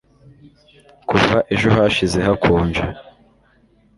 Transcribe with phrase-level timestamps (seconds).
[1.09, 2.83] kuva ejo hashize hakonje